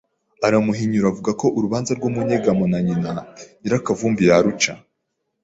[0.47, 3.11] aramuhinyura avuga ko urubanza rwo mu nyegamo na nyina
[3.61, 4.73] Nyirakavumbi yaruca